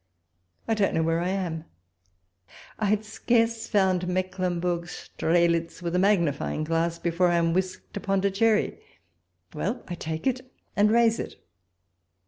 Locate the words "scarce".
3.05-3.67